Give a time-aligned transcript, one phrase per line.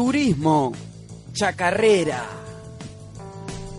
[0.00, 0.72] Turismo,
[1.34, 2.24] chacarrera.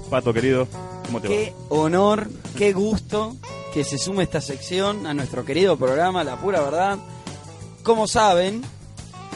[0.07, 0.67] Pato querido,
[1.07, 3.35] ¿cómo te Qué honor, qué gusto
[3.73, 6.99] que se sume esta sección a nuestro querido programa La Pura Verdad.
[7.81, 8.61] Como saben,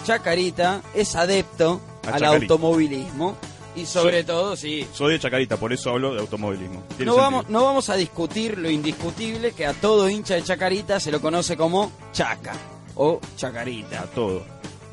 [0.04, 2.54] Chacarita es adepto A al Chacarita.
[2.54, 3.36] automovilismo
[3.76, 4.88] y sobre todo, sí?
[4.94, 6.82] Soy de Chacarita, por eso hablo de automovilismo.
[6.82, 7.16] No sentido.
[7.16, 11.20] vamos, no vamos a discutir lo indiscutible que a todo hincha de Chacarita se lo
[11.20, 12.54] conoce como Chaca
[12.94, 14.04] o A Chacarita.
[14.14, 14.44] todo.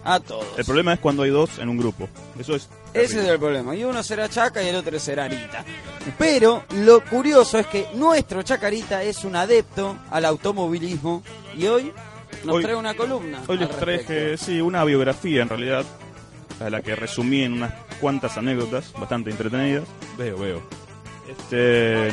[0.05, 0.47] A todos.
[0.58, 2.08] El problema es cuando hay dos en un grupo.
[2.39, 2.69] Eso es.
[2.92, 3.75] Ese es el problema.
[3.77, 5.64] Y uno será Chaca y el otro será Arita.
[6.19, 11.22] Pero lo curioso es que nuestro Chacarita es un adepto al automovilismo
[11.56, 11.92] y hoy
[12.44, 13.41] nos Hoy- trae una columna.
[13.47, 15.84] Hoy les traje, sí, una biografía en realidad,
[16.61, 19.84] a la que resumí en unas cuantas anécdotas bastante entretenidas.
[20.19, 20.62] Veo, veo.
[21.31, 22.11] Este,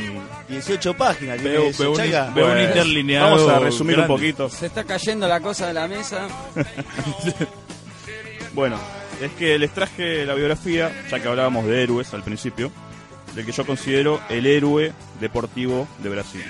[0.47, 1.41] 18 páginas.
[1.43, 3.35] Veo, veo un, veo un interlineado.
[3.35, 4.13] Vamos a resumir grande.
[4.13, 4.49] un poquito.
[4.49, 6.27] Se está cayendo la cosa de la mesa.
[8.53, 8.77] Bueno,
[9.21, 12.71] es que les traje la biografía, ya que hablábamos de héroes al principio,
[13.35, 16.43] del que yo considero el héroe deportivo de Brasil.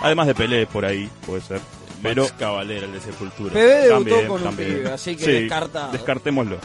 [0.00, 1.60] Además de Pelé por ahí, puede ser.
[2.02, 3.54] Pero Max Cavalera, el de Sepultura.
[3.54, 4.68] Debutó también, con un también.
[4.74, 5.92] pibe, así que Sí, descartado.
[5.92, 6.58] Descartémoslo.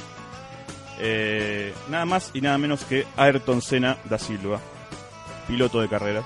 [1.00, 4.60] Eh, nada más y nada menos que Ayrton Senna da Silva,
[5.48, 6.26] piloto de carreras,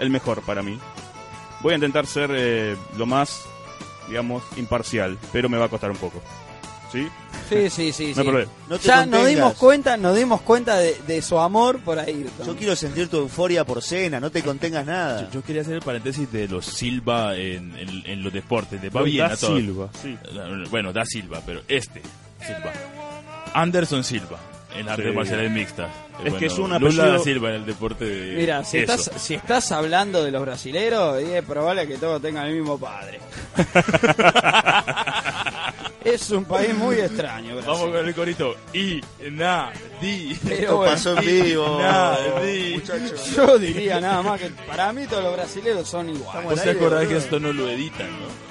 [0.00, 0.76] el mejor para mí.
[1.60, 3.42] Voy a intentar ser eh, lo más,
[4.08, 6.20] digamos, imparcial, pero me va a costar un poco.
[6.92, 7.06] ¿Sí?
[7.48, 8.14] Sí, sí, sí.
[8.24, 8.32] No.
[8.68, 12.46] No ya nos dimos cuenta, nos dimos cuenta de, de su amor por Ayrton.
[12.46, 15.22] Yo quiero sentir tu euforia por cena, no te contengas nada.
[15.22, 18.80] Yo, yo quería hacer el paréntesis de los Silva en, en- en los deportes.
[18.82, 19.36] De va Da a.
[19.36, 20.16] Silva, sí.
[20.70, 22.02] Bueno, da Silva, pero este
[22.44, 22.72] Silva.
[23.54, 24.38] Anderson Silva
[24.76, 25.12] en artes Sí.
[25.16, 25.90] marciales mixtas.
[26.24, 28.36] Es que es un Lula apellido- Silva en el deporte de.
[28.36, 28.92] Mira, si eso.
[28.94, 33.20] estás, si estás hablando de los brasileros, es probable que todos tengan el mismo padre.
[36.14, 37.72] es un país muy extraño, Brasil.
[37.72, 38.56] Vamos con el corito.
[38.72, 40.36] Y, na, di.
[40.46, 41.78] Pero bueno, pasó en vivo.
[41.80, 42.74] Na, di.
[42.74, 43.36] muchachos.
[43.36, 46.44] yo diría nada más que para mí todos los brasileros son iguales.
[46.44, 48.48] Vos te acordás que esto no lo editan, ¿no?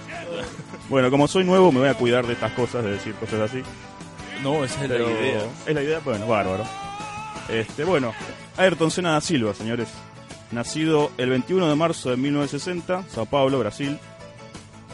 [0.89, 3.61] Bueno, como soy nuevo, me voy a cuidar de estas cosas, de decir cosas así.
[4.41, 5.41] No, esa es Pero la idea.
[5.65, 6.63] es la idea, bueno, bárbaro.
[7.49, 8.13] Este, bueno,
[8.57, 9.89] Ayrton Senna da Silva, señores.
[10.51, 13.99] Nacido el 21 de marzo de 1960, Sao Paulo, Brasil.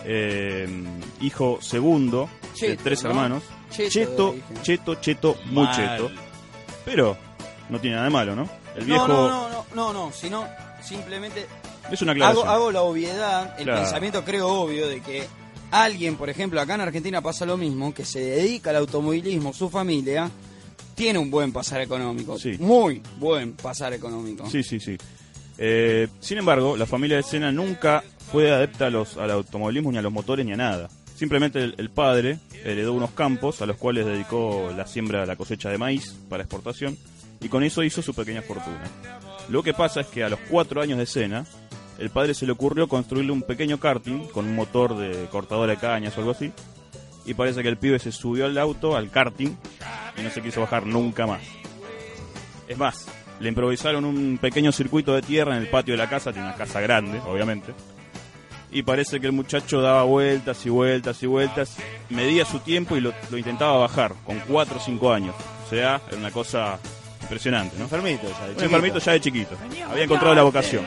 [0.05, 0.67] Eh,
[1.21, 2.27] hijo segundo
[2.59, 3.09] de tres ¿no?
[3.09, 3.43] hermanos.
[3.71, 6.11] Cheto, Cheto, cheto, cheto, muy cheto.
[6.85, 7.17] Pero
[7.69, 8.49] no tiene nada de malo, ¿no?
[8.75, 10.47] El viejo No, no, no, no, no, no, sino
[10.81, 11.45] simplemente
[11.91, 13.81] es una hago, hago la obviedad, el Claro.
[13.81, 15.25] pensamiento creo obvio de que
[15.71, 19.69] alguien, por ejemplo, acá en Argentina pasa lo mismo, que se dedica al automovilismo, su
[19.69, 20.29] familia,
[20.95, 22.37] tiene un buen pasar económico.
[22.37, 22.57] Sí.
[22.59, 24.47] Muy buen pasar económico.
[24.49, 24.95] Sí, sí, sí.
[25.57, 29.97] Eh, sin embargo, la familia de Senna nunca fue adepta a los, al automovilismo, ni
[29.97, 30.89] a los motores, ni a nada.
[31.15, 35.69] Simplemente el, el padre heredó unos campos a los cuales dedicó la siembra, la cosecha
[35.69, 36.97] de maíz para exportación,
[37.39, 38.83] y con eso hizo su pequeña fortuna.
[39.49, 41.45] Lo que pasa es que a los cuatro años de Senna,
[41.99, 45.79] el padre se le ocurrió construirle un pequeño karting con un motor de cortadora de
[45.79, 46.51] cañas o algo así,
[47.25, 49.55] y parece que el pibe se subió al auto, al karting,
[50.17, 51.41] y no se quiso bajar nunca más.
[52.67, 53.07] Es más,
[53.39, 56.55] le improvisaron un pequeño circuito de tierra en el patio de la casa, tiene una
[56.55, 57.73] casa grande, obviamente.
[58.73, 61.75] Y parece que el muchacho daba vueltas y vueltas y vueltas,
[62.09, 65.35] medía su tiempo y lo, lo intentaba bajar con 4 o 5 años.
[65.65, 66.79] O sea, era una cosa
[67.21, 67.85] impresionante, ¿no?
[67.85, 68.63] Enfermito ya, de Un chiquito.
[68.65, 69.55] enfermito ya de chiquito.
[69.89, 70.85] Había encontrado la vocación.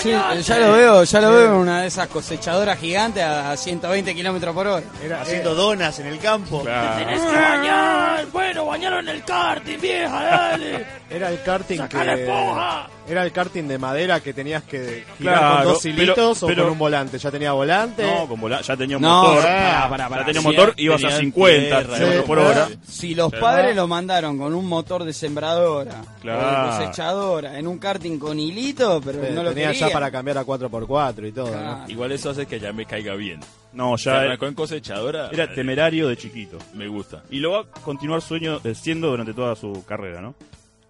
[0.00, 4.14] Sí, ya lo veo, ya lo veo en una de esas cosechadoras gigantes a 120
[4.14, 4.86] kilómetros por hora.
[5.04, 6.62] Era haciendo donas en el campo.
[6.62, 7.06] Claro.
[7.06, 8.26] que bañar!
[8.32, 10.86] Bueno, bañaron el karting, vieja, dale.
[11.10, 12.88] Era el karting ¡Saca la que, esponja!
[13.06, 16.46] Era el karting de madera que tenías que girar Claro, con dos pero- hilitos o
[16.46, 17.18] con un volante.
[17.18, 18.02] ¿Ya tenía volante?
[18.02, 19.42] No, con vola- ya tenía un No, motor.
[19.42, 20.24] pará, pará, ya pará.
[20.24, 22.68] tenía Sí, motor, ibas a tenían 50 tierra, sí, por hora.
[22.88, 26.40] Si los padres lo mandaron con un motor de sembradora Claro.
[26.40, 30.10] o de cosechadora en un karting con hilito, pero Sí, no lo tenía ya para
[30.10, 31.54] cambiar a 4x4 y todo.
[31.54, 31.84] ¿no?
[31.88, 33.40] Igual eso hace que ya me caiga bien.
[33.74, 35.28] No, Se ya arrancó en cosechadora.
[35.30, 36.56] era temerario de chiquito.
[36.72, 37.22] Me gusta.
[37.30, 40.34] Y lo va a continuar sueño, eh, siendo durante toda su carrera, ¿no?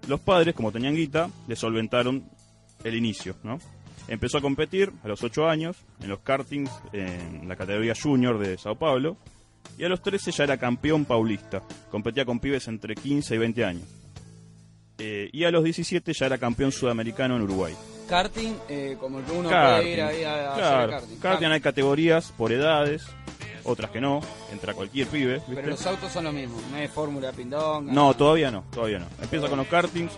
[0.08, 2.24] Los padres, como tenían guita, le solventaron
[2.82, 3.58] el inicio, ¿no?
[4.06, 8.58] Empezó a competir a los 8 años en los kartings en la categoría junior de
[8.58, 9.16] Sao Paulo
[9.78, 11.62] y a los 13 ya era campeón paulista.
[11.90, 13.84] Competía con pibes entre 15 y 20 años.
[14.98, 17.74] Eh, y a los 17 ya era campeón sudamericano en Uruguay.
[18.08, 19.82] Karting, eh, como el que uno Karting.
[19.82, 21.16] puede ir ahí a, a Claro, hacer karting.
[21.20, 23.06] karting hay categorías por edades,
[23.64, 24.20] otras que no,
[24.52, 25.34] entra cualquier pibe.
[25.34, 25.54] ¿viste?
[25.54, 27.92] Pero los autos son lo mismo, no es fórmula pindonga.
[27.92, 29.06] No, todavía no, todavía no.
[29.20, 30.12] Empieza con los kartings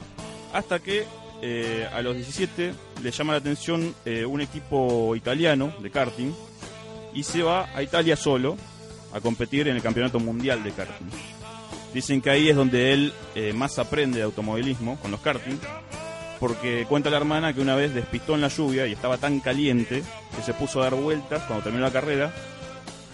[0.52, 1.04] hasta que
[1.42, 2.72] eh, a los 17
[3.02, 6.32] le llama la atención eh, un equipo italiano de karting
[7.12, 8.56] y se va a Italia solo
[9.12, 11.06] a competir en el Campeonato Mundial de Karting.
[11.94, 15.56] Dicen que ahí es donde él eh, más aprende de automovilismo con los karting,
[16.38, 20.02] porque cuenta la hermana que una vez despistó en la lluvia y estaba tan caliente
[20.36, 22.34] que se puso a dar vueltas cuando terminó la carrera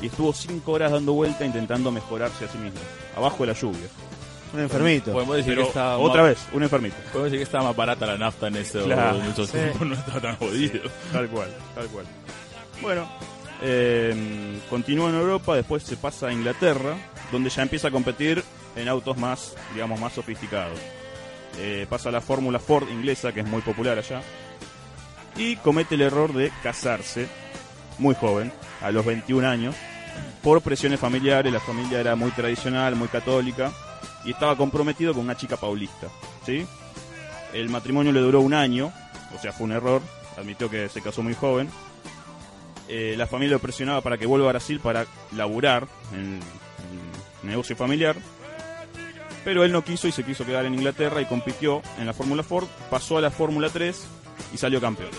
[0.02, 2.80] y estuvo 5 horas dando vueltas intentando mejorarse a sí mismo,
[3.16, 3.88] abajo de la lluvia.
[4.52, 5.12] Un enfermito.
[5.12, 6.96] Podemos decir Pero que estaba otra más, vez, un enfermito.
[7.04, 9.18] Podemos decir que estaba más barata la nafta en, ese, Claro.
[9.34, 9.52] Sí.
[9.52, 10.82] tiempos, no estaba tan jodido.
[11.10, 12.04] Tal cual, tal cual.
[12.82, 13.08] Bueno,
[13.62, 16.96] eh, continúa en Europa, después se pasa a Inglaterra,
[17.30, 18.44] donde ya empieza a competir
[18.76, 20.78] en autos más, digamos, más sofisticados.
[21.58, 24.20] Eh, pasa a la Fórmula Ford inglesa, que es muy popular allá,
[25.36, 27.28] y comete el error de casarse,
[27.98, 28.52] muy joven,
[28.82, 29.76] a los 21 años,
[30.42, 33.72] por presiones familiares, la familia era muy tradicional, muy católica,
[34.24, 36.08] y estaba comprometido con una chica paulista,
[36.44, 36.66] ¿sí?
[37.52, 38.92] El matrimonio le duró un año,
[39.36, 40.02] o sea, fue un error,
[40.36, 41.68] admitió que se casó muy joven.
[42.88, 46.40] Eh, la familia lo presionaba para que vuelva a Brasil para laburar en
[47.42, 48.16] el negocio familiar.
[49.44, 52.42] Pero él no quiso y se quiso quedar en Inglaterra y compitió en la Fórmula
[52.42, 54.04] Ford, pasó a la Fórmula 3
[54.54, 55.10] y salió campeón.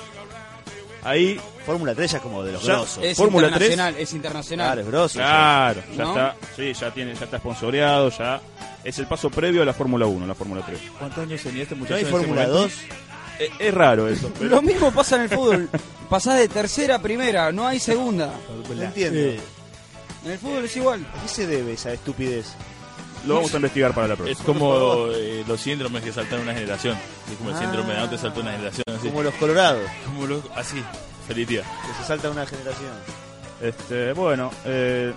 [1.03, 3.03] Ahí, Fórmula 3 ya es como de los Ya- grosos.
[3.03, 4.67] Es Fórmula internacional, es internacional.
[4.67, 5.19] Claro, es grosso.
[5.19, 6.09] claro, ya ¿No?
[6.11, 8.41] está, sí, ya tiene, ya está sponsoreado, ya
[8.83, 10.79] es el paso previo a la Fórmula 1, la Fórmula 3.
[10.97, 11.95] ¿Cuántos años tenía este ¿No muchacho?
[11.95, 12.61] hay en ese Fórmula momento?
[12.63, 12.71] 2?
[13.39, 15.69] Eh, es raro eso, pero Lo mismo pasa en el fútbol.
[16.09, 18.31] Pasás de tercera a primera, no hay segunda.
[18.75, 19.19] No entiendo.
[20.25, 21.05] En el fútbol es igual.
[21.17, 22.45] ¿A qué se debe esa estupidez?
[23.25, 24.45] Lo vamos a investigar para la Es próxima.
[24.45, 26.97] como eh, los síndromes que saltan una generación.
[27.31, 27.59] Es como el Ah.
[27.59, 28.83] síndrome de Down te saltó una generación.
[28.87, 29.07] Así.
[29.07, 30.83] Como los colorados, Como los- así.
[31.27, 31.61] Feliz día.
[31.61, 32.91] que se salta una generación.
[33.61, 35.13] Este, bueno, eh,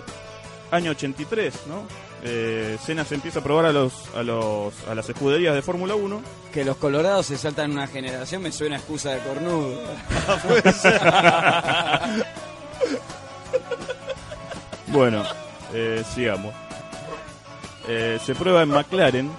[0.71, 1.83] año 83, ¿no?
[2.23, 5.95] Eh, Senna se empieza a probar a los, a los, a las escuderías de Fórmula
[5.95, 6.21] 1.
[6.53, 9.79] Que los colorados se saltan una generación me suena a excusa de cornudo.
[14.87, 15.23] Bueno,
[15.73, 16.53] eh, sigamos.
[17.87, 19.31] Eh, se prueba en McLaren.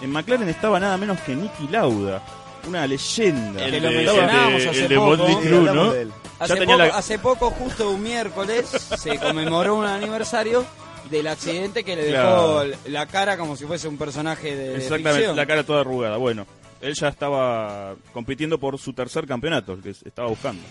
[0.00, 2.22] En McLaren estaba nada menos que Nicky Lauda,
[2.68, 3.64] una leyenda.
[3.64, 5.06] El El lo de, mencionábamos el de- hace el de poco.
[5.16, 5.92] Motley Sí, Crue, hablamos ¿no?
[5.92, 6.12] de él.
[6.38, 10.64] Hace, tenía poco, la- hace poco, justo un miércoles, se conmemoró un aniversario
[11.10, 12.64] del accidente que le dejó Claro.
[12.86, 15.36] la cara como si fuese un personaje de Exactamente, ficción.
[15.36, 16.16] la cara toda arrugada.
[16.16, 16.46] Bueno,
[16.80, 20.62] él ya estaba compitiendo por su tercer campeonato, el que estaba buscando.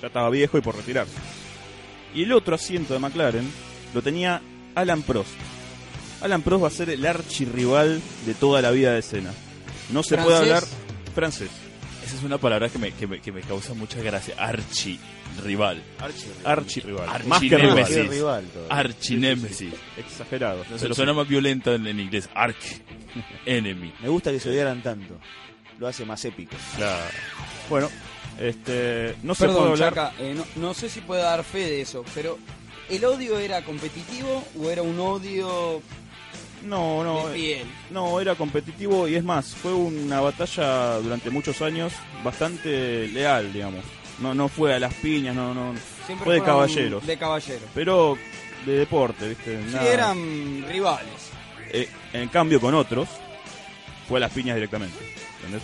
[0.00, 1.14] Ya estaba viejo y por retirarse.
[2.14, 3.50] Y el otro asiento de McLaren
[3.94, 4.40] lo tenía
[4.74, 5.30] Alan Prost.
[6.20, 9.32] Alan Prost va a ser el archirrival de toda la vida de Senna.
[9.90, 10.62] No se puede hablar
[11.14, 11.50] francés.
[12.04, 14.34] Esa es una palabra que me, que me, que me causa mucha gracia.
[14.38, 14.98] Archi
[15.44, 15.82] rival.
[16.44, 17.08] Archirrival.
[17.08, 18.44] Archi Más que rival.
[18.68, 19.72] Archinémesis.
[19.96, 20.64] Exagerado.
[20.70, 21.16] No Pero suena sí.
[21.18, 22.28] más violento en, en inglés.
[22.34, 22.82] Arch.
[23.46, 23.92] Enemy.
[24.02, 25.18] Me gusta que se odiaran tanto.
[25.78, 26.56] Lo hace más épico.
[26.76, 27.04] Claro.
[27.68, 27.88] Bueno,
[28.38, 29.94] este, no se puede Perdón, hablar.
[29.94, 32.38] Chaca, eh, no, no sé si puede dar fe de eso, pero
[32.88, 35.82] ¿el odio era competitivo o era un odio
[36.62, 37.28] No, no.
[37.28, 37.66] de piel?
[37.90, 43.84] No, era competitivo y es más, fue una batalla durante muchos años bastante leal, digamos.
[44.18, 45.74] No, no fue a las piñas, no, no.
[46.04, 47.06] Siempre Fue de caballeros.
[47.06, 47.68] De caballeros.
[47.74, 48.18] Pero
[48.66, 49.58] de deporte, ¿viste?
[49.70, 51.30] Sí, eran rivales.
[51.72, 53.08] Eh, en cambio, con otros,
[54.08, 54.98] fue a las piñas directamente.
[55.36, 55.62] ¿Entendés?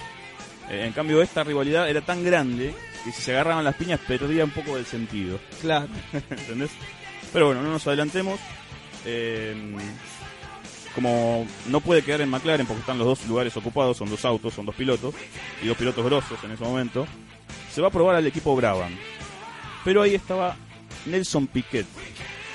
[0.70, 2.74] Eh, en cambio, esta rivalidad era tan grande
[3.04, 5.38] que si se agarraban las piñas perdía un poco del sentido.
[5.60, 5.88] Claro.
[6.12, 6.70] ¿Entendés?
[7.32, 8.40] Pero bueno, no nos adelantemos.
[9.04, 9.54] Eh,
[10.96, 14.54] como no puede quedar en McLaren porque están los dos lugares ocupados, son dos autos,
[14.54, 15.14] son dos pilotos,
[15.62, 17.06] y dos pilotos grosos en ese momento,
[17.72, 18.96] se va a probar al equipo Brabham.
[19.84, 20.56] Pero ahí estaba
[21.04, 21.86] Nelson Piquet,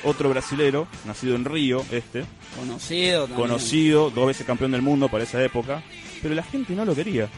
[0.04, 2.26] otro brasilero, nacido en Río, este,
[2.58, 3.48] Conocido también.
[3.48, 5.84] conocido, dos veces campeón del mundo para esa época,
[6.22, 7.30] pero la gente no lo quería.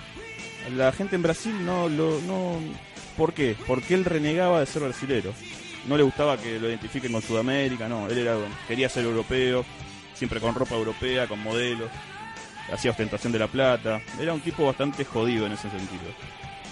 [0.76, 2.20] la gente en Brasil no lo...
[2.22, 2.60] No,
[3.18, 3.56] ¿Por qué?
[3.68, 5.34] Porque él renegaba de ser brasilero.
[5.88, 8.08] No le gustaba que lo identifiquen con Sudamérica, no.
[8.08, 9.64] Él era, quería ser europeo,
[10.14, 11.90] siempre con ropa europea, con modelos.
[12.72, 14.02] Hacía ostentación de la plata.
[14.20, 16.04] Era un tipo bastante jodido en ese sentido.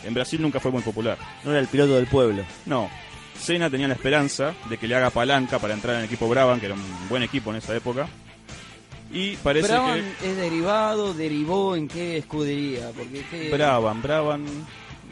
[0.03, 1.17] En Brasil nunca fue muy popular.
[1.43, 2.43] No era el piloto del pueblo.
[2.65, 2.89] No.
[3.38, 6.60] Senna tenía la esperanza de que le haga palanca para entrar en el equipo Brabham,
[6.60, 8.07] que era un buen equipo en esa época.
[9.12, 10.29] Y parece Brabham que...
[10.29, 13.50] es derivado, derivó en qué escudería, porque qué...
[13.51, 14.45] Brabham, Brabham...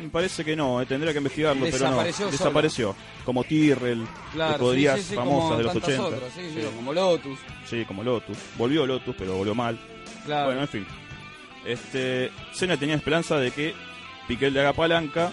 [0.01, 2.12] Me parece que no, eh, tendría que investigarlo, Desapareció pero no.
[2.13, 2.32] solo.
[2.32, 2.96] Desapareció.
[3.25, 6.06] Como Tyrrell, Claro, escuderías sí, sí, sí, famosas de los tantas 80.
[6.15, 6.68] otras, sí, sí, Sí.
[6.75, 8.38] como Lotus, Sí, como Lotus.
[8.58, 9.77] Volvió Lotus, pero volvió mal.
[10.25, 10.46] claro.
[10.48, 10.86] Bueno, en fin.
[11.65, 13.74] Este, Senna tenía esperanza de que
[14.27, 15.32] Piquet le haga palanca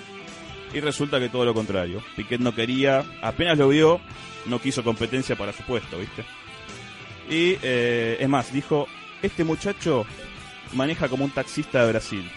[0.75, 2.03] y resulta que todo lo contrario.
[2.17, 4.01] Piquet no quería, apenas lo vio,
[4.47, 6.25] no quiso competencia para su puesto, ¿viste?
[7.31, 8.89] Y eh, es más, dijo,
[9.23, 10.05] este muchacho
[10.75, 12.31] maneja como un taxista de Brasil.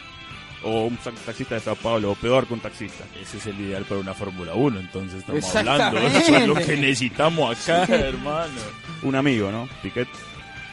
[0.64, 3.06] O un taxista de Sao Paulo, o peor que un taxista.
[3.22, 6.00] Ese es el ideal para una Fórmula 1, entonces estamos hablando.
[6.00, 8.54] Eso es lo que necesitamos acá, hermano.
[9.04, 9.70] Un amigo, ¿no?
[9.82, 10.08] Piquet.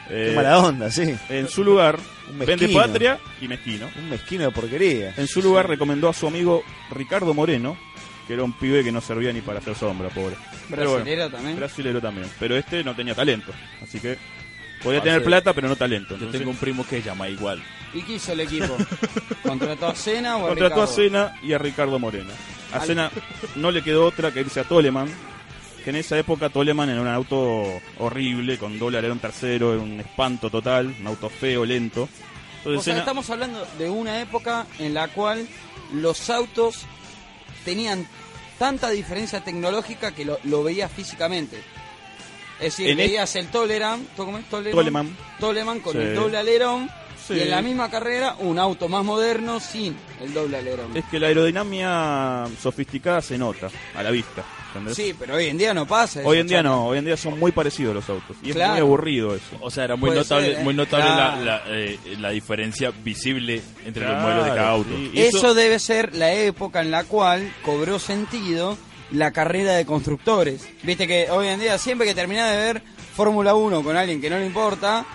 [0.09, 1.15] Eh, Qué mala onda, sí.
[1.29, 1.97] en su lugar,
[2.31, 3.89] Un vende patria y mezquino.
[3.97, 5.13] Un mezquino de porquería.
[5.17, 7.77] En su lugar recomendó a su amigo Ricardo Moreno,
[8.25, 10.35] que era un pibe que no servía ni para hacer sombra, pobre.
[10.69, 11.55] Bueno, Brasilera también.
[11.57, 12.27] brasilero también.
[12.39, 13.51] Pero este no tenía talento,
[13.81, 14.17] así que
[14.83, 16.17] podía Ah, tener plata, pero no talento.
[16.17, 17.61] Yo tengo un primo que llama igual.
[17.93, 18.75] ¿Y qué hizo el equipo?
[19.43, 20.93] ¿Contrató a Cena o a contrató a Ricardo?
[20.93, 22.31] Senna y a Ricardo Moreno.
[22.73, 23.11] A Al- Senna
[23.55, 25.07] no le quedó otra que irse a Toleman,
[25.83, 29.99] que en esa época Toleman era un auto horrible, con doble alerón tercero, era un
[29.99, 32.09] espanto total, un auto feo, lento.
[32.57, 35.47] Entonces O sea, Senna- estamos hablando de una época en la cual
[35.93, 36.85] los autos
[37.63, 38.05] tenían
[38.59, 41.61] tanta diferencia tecnológica que lo, lo veías físicamente.
[42.59, 44.45] Es decir, En veías el Toleran, ¿cómo es?
[44.49, 45.17] Toleman, Toleman.
[45.39, 45.99] Toleman con Sí.
[45.99, 46.89] el doble alerón
[47.27, 47.33] Sí.
[47.35, 50.95] y en la misma carrera un auto más moderno sin el doble alerón.
[50.95, 54.43] Es que la aerodinámica sofisticada se nota a la vista.
[54.69, 54.95] ¿entendés?
[54.95, 56.21] Sí, pero hoy en día no pasa.
[56.23, 58.35] Hoy en día no, hoy en día son muy parecidos los autos.
[58.43, 59.57] Y es muy aburrido eso.
[59.61, 60.63] O sea, era muy Puede notable, ser, ¿eh?
[60.63, 61.43] muy notable Claro.
[61.43, 64.89] la, la, eh, la diferencia visible entre los modelos de cada auto.
[64.95, 65.11] sí.
[65.15, 68.77] Eso, debe ser la época en la cual cobró sentido
[69.11, 70.67] la carrera de constructores.
[70.83, 72.81] Viste que hoy en día, siempre que terminás de ver
[73.15, 75.05] Fórmula 1 con alguien que no le importa,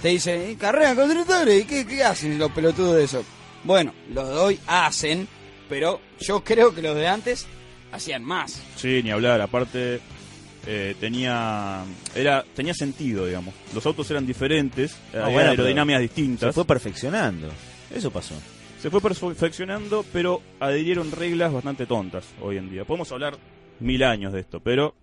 [0.00, 3.24] te dicen, "¿Y carrera de constructores, ¿y qué, qué hacen los pelotudos de eso?
[3.64, 5.28] Bueno, los de hoy hacen,
[5.68, 7.46] pero yo creo que los de antes
[7.92, 8.60] hacían más.
[8.76, 9.40] Sí, ni hablar.
[9.40, 10.00] Aparte,
[10.66, 11.82] eh, tenía
[12.14, 13.54] era tenía sentido, digamos.
[13.74, 16.54] Los autos eran diferentes, había bueno, pero aerodinámicas Se distintas.
[16.54, 17.48] fue perfeccionando.
[17.94, 18.34] Eso pasó.
[18.80, 22.84] Se fue perfeccionando, pero adhirieron reglas bastante tontas hoy en día.
[22.84, 23.36] Podemos hablar
[23.80, 24.94] mil años de esto, pero...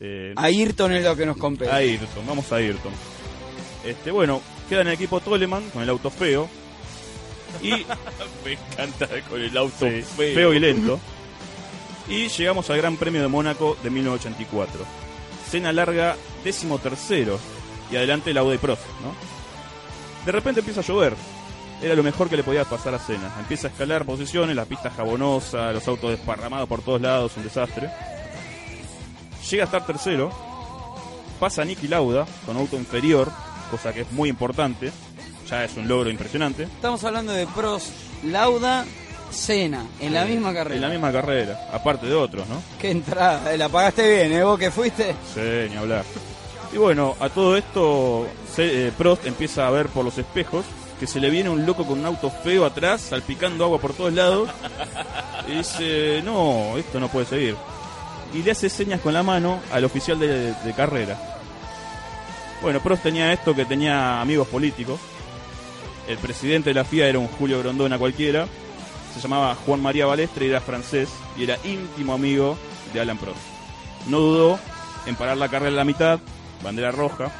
[0.00, 1.70] eh, Ayrton es lo que nos compete.
[1.70, 2.92] Ayrton, vamos a Ayrton.
[3.84, 6.48] Este, bueno, queda en el equipo Toleman con el auto feo.
[7.62, 7.70] Y
[8.44, 10.34] Me encanta con el auto Sí, feo.
[10.34, 11.00] feo y lento.
[12.08, 14.80] Y llegamos al Gran Premio de Mónaco de 1984.
[15.50, 17.38] Cena larga décimo tercero
[17.90, 19.12] y adelante el Audi Prost, ¿no?
[20.24, 21.14] De repente empieza a llover.
[21.80, 23.32] Era lo mejor que le podía pasar a Cena.
[23.38, 27.88] Empieza a escalar posiciones, la pista jabonosa, los autos desparramados por todos lados, un desastre.
[29.48, 30.30] Llega a estar tercero.
[31.38, 33.30] Pasa a Niki Lauda con auto inferior,
[33.70, 34.90] cosa que es muy importante.
[35.48, 36.64] Ya es un logro impresionante.
[36.64, 37.90] Estamos hablando de Prost,
[38.24, 38.84] Lauda,
[39.30, 40.74] Cena, en la misma carrera.
[40.74, 42.60] En la misma carrera, aparte de otros, ¿no?
[42.80, 44.42] Qué entrada, eh, la pagaste bien, ¿eh?
[44.42, 45.14] ¿Vos que fuiste?
[45.32, 46.04] Sí, ni hablar.
[46.72, 48.26] Y bueno, a todo esto,
[48.58, 50.64] eh, Prost empieza a ver por los espejos
[50.98, 54.12] que se le viene un loco con un auto feo atrás, salpicando agua por todos
[54.12, 54.50] lados.
[55.46, 57.56] Y dice, no, esto no puede seguir.
[58.34, 61.18] Y le hace señas con la mano al oficial de, carrera.
[62.60, 65.00] Bueno, Prost tenía esto que tenía amigos políticos.
[66.08, 68.46] El presidente de la FIA era un Julio Grondona cualquiera.
[69.14, 72.58] Se llamaba Juan María Balestre y era francés y era íntimo amigo
[72.92, 73.38] de Alan Prost.
[74.08, 74.58] No dudó
[75.06, 76.18] en parar la carrera a la mitad,
[76.62, 77.30] bandera roja.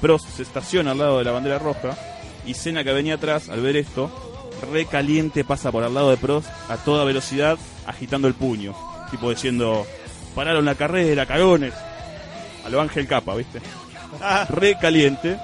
[0.00, 1.96] Prost se estaciona al lado de la bandera roja
[2.46, 4.10] y Senna que venía atrás, al ver esto,
[4.72, 8.74] recaliente pasa por al lado de Prost a toda velocidad, agitando el puño,
[9.10, 9.86] tipo diciendo,
[10.34, 11.74] pararon la carrera, cagones.
[12.64, 13.60] A lo Ángel Capa, ¿viste?
[14.48, 15.38] Recaliente,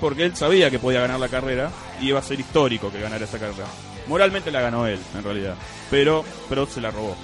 [0.00, 1.70] porque él sabía que podía ganar la carrera
[2.00, 3.66] y iba a ser histórico que ganara esa carrera.
[4.06, 5.54] Moralmente la ganó él, en realidad,
[5.90, 7.16] pero Prost se la robó.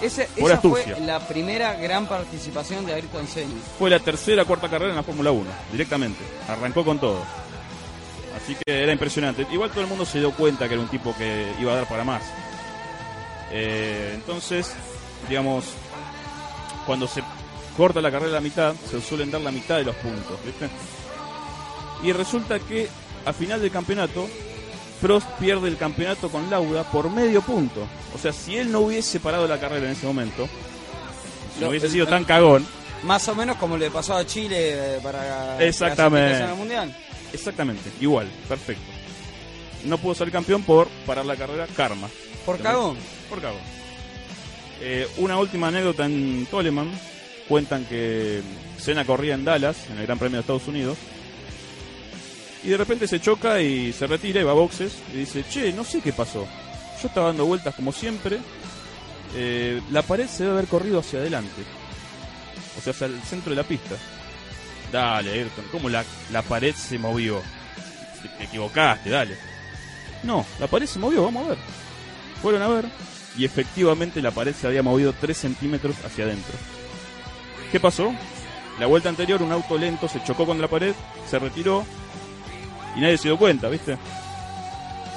[0.00, 3.52] Ese- Por esa fue la primera gran participación de Ayrton Senna.
[3.78, 6.20] Fue la tercera cuarta carrera en la Fórmula 1, directamente.
[6.48, 7.20] Arrancó con todo.
[8.42, 9.46] Así que era impresionante.
[9.50, 11.88] Igual todo el mundo se dio cuenta que era un tipo que iba a dar
[11.88, 12.22] para más.
[13.50, 14.72] Eh, entonces,
[15.28, 15.64] digamos,
[16.86, 17.22] cuando se
[17.76, 20.68] corta la carrera a la mitad, se suelen dar la mitad de los puntos, ¿viste?
[22.02, 22.88] Y resulta que
[23.24, 24.28] a final del campeonato,
[25.00, 27.86] Prost pierde el campeonato con Lauda por medio punto.
[28.14, 30.48] O sea, si él no hubiese parado la carrera en ese momento,
[31.54, 32.66] si no hubiese sido tan cagón,
[33.04, 36.40] Más o menos como le pasó a Chile eh, para Exactamente.
[36.40, 36.96] la mundial.
[37.32, 38.82] Exactamente, igual, perfecto.
[39.84, 42.08] No pudo ser campeón por parar la carrera, karma.
[42.44, 42.96] Por cagón.
[43.28, 43.60] Por cagón.
[44.80, 46.90] Eh, una última anécdota en Toleman.
[47.48, 48.42] Cuentan que
[48.78, 50.98] Senna corría en Dallas, en el Gran Premio de Estados Unidos.
[52.64, 54.92] Y de repente se choca y se retira y va a boxes.
[55.14, 56.46] Y dice, che, no sé qué pasó.
[57.00, 58.38] Yo estaba dando vueltas como siempre.
[59.34, 61.62] eh, la pared se debe haber corrido hacia adelante.
[62.76, 63.94] O sea, hacia el centro de la pista.
[64.92, 67.42] Dale, Ayrton, ¿cómo la, la pared se movió?
[68.22, 69.36] Te- Te equivocaste, dale.
[70.22, 71.58] No, la pared se movió, vamos a ver.
[72.42, 72.84] Fueron a ver
[73.36, 76.54] y efectivamente la pared se había movido 3 centímetros hacia adentro.
[77.70, 78.12] ¿Qué pasó?
[78.80, 80.94] La vuelta anterior un auto lento se chocó contra la pared,
[81.28, 81.84] se retiró
[82.96, 83.96] y nadie se dio cuenta, ¿viste?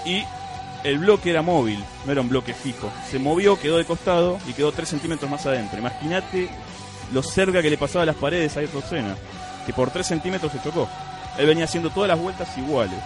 [0.06, 0.24] Y
[0.84, 2.92] el bloque era móvil, no era un bloque fijo.
[3.10, 5.80] Se movió, quedó de costado y quedó 3 centímetros más adentro.
[5.80, 6.50] Imagínate
[7.14, 9.16] lo cerca que le pasaba a las paredes a Ayrton Senna,
[9.72, 10.88] que por 3 centímetros se chocó.
[11.38, 13.00] Él venía haciendo todas las vueltas iguales.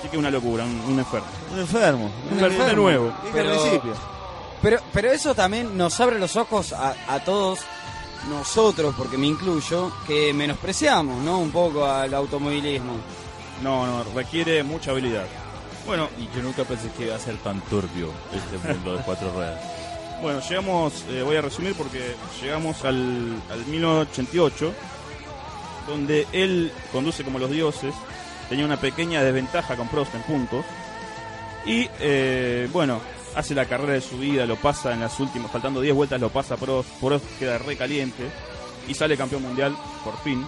[0.00, 1.26] Así que una locura, un, un enfermo.
[1.52, 2.10] Un enfermo.
[2.30, 2.82] Un de enfermo.
[2.82, 3.12] nuevo.
[3.24, 3.94] Dije al Pero- principio.
[4.62, 7.60] Pero, pero eso también nos abre los ojos a, a todos
[8.28, 11.38] nosotros, porque me incluyo, que menospreciamos, ¿no?
[11.38, 12.94] Un poco al automovilismo.
[13.62, 15.24] No, no, requiere mucha habilidad.
[15.86, 19.30] Bueno, Y yo nunca pensé que iba a ser tan turbio este mundo de cuatro
[19.32, 19.60] ruedas.
[20.22, 24.72] Bueno, llegamos, eh, voy a resumir porque llegamos al, al 1988,
[25.86, 27.94] donde él conduce como los dioses,
[28.48, 30.64] tenía una pequeña desventaja con Prost en puntos,
[31.64, 33.00] y eh, bueno,
[33.34, 36.30] hace la carrera de su vida, lo pasa en las últimas, faltando 10 vueltas, lo
[36.30, 38.24] pasa Prost, Prost queda re caliente,
[38.88, 40.46] y sale campeón mundial, por fin,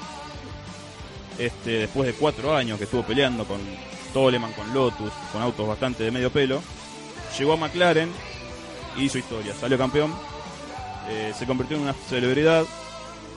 [1.38, 3.60] este, después de cuatro años que estuvo peleando con
[4.12, 6.62] Toleman, con Lotus, con autos bastante de medio pelo,
[7.36, 8.10] llegó a McLaren,
[8.98, 9.54] y hizo historia.
[9.54, 10.12] Salió campeón,
[11.08, 12.64] eh, se convirtió en una celebridad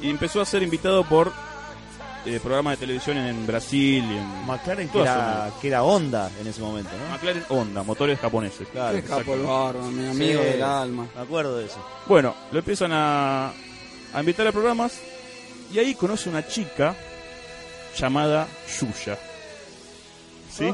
[0.01, 1.31] y empezó a ser invitado por
[2.25, 6.48] eh, programas de televisión en Brasil y en McLaren que era, que era Honda en
[6.48, 7.13] ese momento, ¿no?
[7.13, 8.68] McLaren Honda, motores japoneses.
[8.70, 9.00] Claro,
[9.46, 10.46] barba, mi amigo Sí.
[10.50, 11.08] del alma.
[11.16, 11.84] Me acuerdo de eso.
[12.08, 13.48] Bueno, lo empiezan a,
[14.13, 15.00] a invitar a programas
[15.74, 16.96] y ahí conoce una chica
[17.98, 18.48] llamada
[18.79, 19.18] Yuya.
[20.51, 20.72] ¿Sí?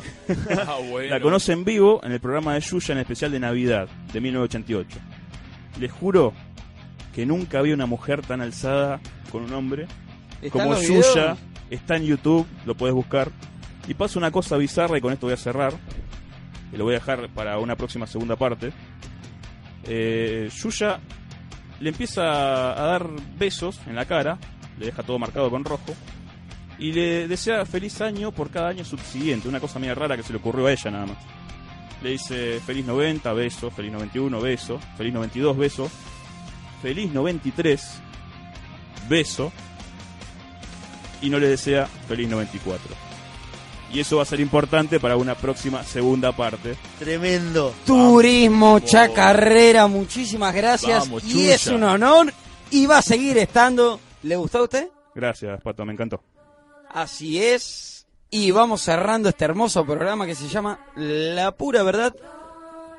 [0.65, 1.09] Ah, bueno.
[1.09, 4.97] La conoce en vivo en el programa de Yuya en especial de Navidad de 1988.
[5.79, 6.33] Les juro
[7.13, 8.99] que nunca había una mujer tan alzada
[9.31, 10.06] con un hombre ¿Están
[10.51, 11.13] como los videos?
[11.13, 11.37] Yuya.
[11.69, 13.31] Está en YouTube, lo puedes buscar.
[13.87, 15.73] Y pasa una cosa bizarra y con esto voy a cerrar.
[16.71, 18.71] Y lo voy a dejar para una próxima segunda parte.
[19.83, 20.99] Eh, Yuya
[21.79, 22.23] le empieza
[22.71, 24.37] a dar besos en la cara,
[24.79, 25.93] le deja todo marcado con rojo.
[26.79, 30.31] Y le desea feliz año por cada año subsiguiente, una cosa media rara que se
[30.31, 31.17] le ocurrió a ella nada más.
[32.03, 35.89] Le dice feliz 90, beso, feliz 91, beso, feliz 92, beso,
[36.81, 38.01] feliz 93,
[39.09, 39.51] beso,
[41.21, 42.95] y no le desea feliz 94.
[43.93, 46.75] Y eso va a ser importante para una próxima segunda parte.
[46.99, 47.73] Tremendo.
[47.85, 50.99] Turismo Chacarrera, muchísimas gracias.
[50.99, 52.33] Vamos, y es un honor
[52.69, 53.99] y va a seguir estando.
[54.23, 54.89] ¿Le gustó a usted?
[55.15, 56.21] Gracias, Pato, me encantó.
[56.89, 58.05] Así es.
[58.29, 62.13] Y vamos cerrando este hermoso programa que se llama La Pura Verdad.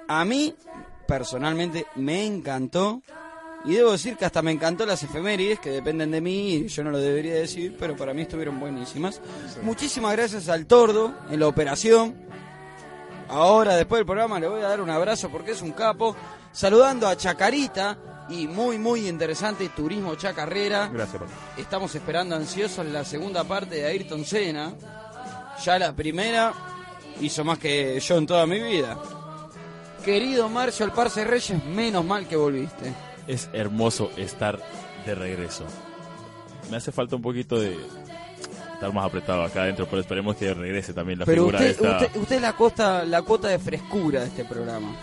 [0.09, 0.55] A mí,
[1.07, 3.03] personalmente, me encantó.
[3.69, 6.83] Y debo decir que hasta me encantó las efemérides, que dependen de mí, y yo
[6.83, 9.21] no lo debería decir, pero para mí estuvieron buenísimas.
[9.61, 12.15] Muchísimas gracias al Tordo en la operación.
[13.29, 16.17] Ahora, después del programa, le voy a dar un abrazo porque es un capo.
[16.51, 17.99] Saludando a Chacarita
[18.31, 20.89] y muy, muy interesante Turismo Chacarrera.
[20.91, 21.33] Gracias, Pato.
[21.59, 24.73] Estamos esperando ansiosos la segunda parte de Ayrton Senna.
[25.63, 26.55] Ya la primera
[27.21, 28.99] hizo más que yo en toda mi vida.
[30.03, 33.08] Querido Marcio Alparce Reyes, menos mal que volviste.
[33.29, 34.59] Es hermoso estar
[35.07, 35.65] de regreso.
[36.71, 37.77] Me hace falta un poquito de
[38.75, 41.73] estar más apretado acá adentro, pero esperemos que regrese también la Pero figura usted, de
[41.89, 42.07] esta.
[42.07, 44.95] usted, usted es la, costa, la cuota de frescura de este programa.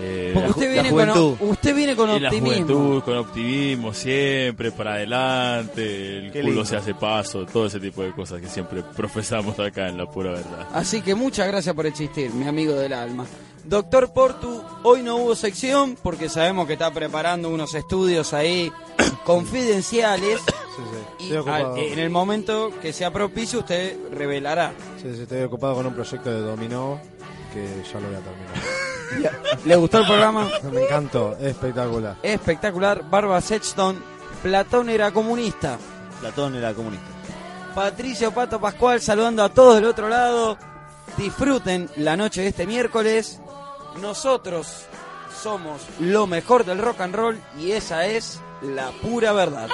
[0.00, 2.66] eh, Porque la usted viene, la con, usted viene con y la optimismo.
[2.66, 6.64] juventud, con optimismo, siempre para adelante, el Qué culo lindo.
[6.66, 10.30] se hace paso, todo ese tipo de cosas que siempre profesamos acá en la pura
[10.32, 10.66] verdad.
[10.72, 13.24] Así que muchas gracias por existir, mi amigo del alma.
[13.66, 18.72] Doctor Portu, hoy no hubo sección porque sabemos que está preparando unos estudios ahí
[19.24, 20.40] confidenciales.
[20.40, 20.82] Sí, sí.
[21.18, 21.74] Y Estoy ocupado.
[21.74, 24.72] al- en el momento que sea propicio usted revelará.
[25.02, 27.00] Sí, sí, estoy ocupado con un proyecto de dominó
[27.52, 29.60] que ya lo voy a terminar.
[29.64, 30.48] ¿Le gustó el programa?
[30.72, 32.16] Me encantó, es espectacular.
[32.22, 33.08] Espectacular.
[33.10, 34.02] Barba Sexton.
[34.42, 35.78] Platón era comunista.
[36.20, 37.06] Platón era comunista.
[37.74, 40.56] Patricio Pato Pascual saludando a todos del otro lado.
[41.16, 43.40] disfruten la noche de este miércoles.
[44.00, 44.86] Nosotros
[45.42, 49.68] somos lo mejor del rock and roll y esa es la pura verdad.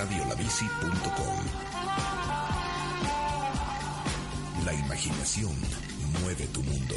[0.00, 1.44] www.radiolabici.com
[4.64, 5.52] La imaginación
[6.22, 6.96] mueve tu mundo.